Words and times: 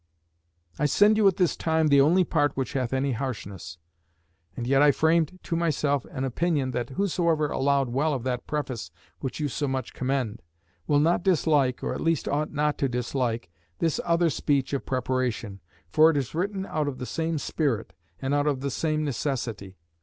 "I 0.79 0.87
send 0.87 1.15
you 1.17 1.27
at 1.27 1.37
this 1.37 1.55
time 1.55 1.89
the 1.89 2.01
only 2.01 2.23
part 2.23 2.57
which 2.57 2.73
hath 2.73 2.91
any 2.91 3.11
harshness; 3.11 3.77
and 4.57 4.65
yet 4.65 4.81
I 4.81 4.89
framed 4.89 5.37
to 5.43 5.55
myself 5.55 6.05
an 6.09 6.23
opinion, 6.23 6.71
that 6.71 6.89
whosoever 6.97 7.51
allowed 7.51 7.89
well 7.89 8.11
of 8.15 8.23
that 8.23 8.47
preface 8.47 8.89
which 9.19 9.39
you 9.39 9.47
so 9.47 9.67
much 9.67 9.93
commend, 9.93 10.41
will 10.87 10.99
not 10.99 11.21
dislike, 11.21 11.83
or 11.83 11.93
at 11.93 12.01
least 12.01 12.27
ought 12.27 12.51
not 12.51 12.79
to 12.79 12.89
dislike, 12.89 13.51
this 13.77 13.99
other 14.03 14.31
speech 14.31 14.73
of 14.73 14.87
preparation; 14.87 15.59
for 15.91 16.09
it 16.09 16.17
is 16.17 16.33
written 16.33 16.65
out 16.65 16.87
of 16.87 16.97
the 16.97 17.05
same 17.05 17.37
spirit, 17.37 17.93
and 18.19 18.33
out 18.33 18.47
of 18.47 18.61
the 18.61 18.71
same 18.71 19.03
necessity. 19.05 19.77